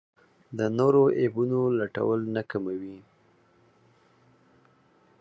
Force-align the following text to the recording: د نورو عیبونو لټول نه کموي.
د 0.57 0.59
نورو 0.77 1.03
عیبونو 1.17 1.59
لټول 1.79 2.19
نه 2.35 2.41
کموي. 2.51 2.97